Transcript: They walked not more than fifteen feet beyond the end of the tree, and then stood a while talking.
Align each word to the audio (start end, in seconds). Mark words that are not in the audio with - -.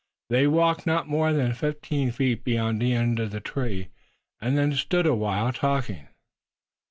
They 0.31 0.47
walked 0.47 0.87
not 0.87 1.07
more 1.07 1.31
than 1.31 1.53
fifteen 1.53 2.09
feet 2.09 2.43
beyond 2.43 2.81
the 2.81 2.91
end 2.91 3.19
of 3.19 3.29
the 3.29 3.39
tree, 3.39 3.89
and 4.41 4.57
then 4.57 4.73
stood 4.73 5.05
a 5.05 5.13
while 5.13 5.53
talking. 5.53 6.07